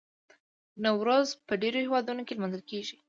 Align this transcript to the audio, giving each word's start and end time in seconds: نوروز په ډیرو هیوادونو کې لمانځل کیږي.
نوروز 0.83 1.29
په 1.47 1.53
ډیرو 1.61 1.79
هیوادونو 1.85 2.21
کې 2.27 2.33
لمانځل 2.37 2.63
کیږي. 2.69 2.95